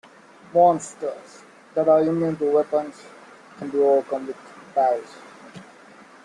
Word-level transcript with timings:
Monsters 0.51 1.43
that 1.75 1.87
are 1.87 2.01
immune 2.03 2.35
to 2.37 2.45
weapons 2.45 3.03
can 3.59 3.69
be 3.69 3.77
overcome 3.77 4.25
with 4.25 4.37
spells. 4.71 5.13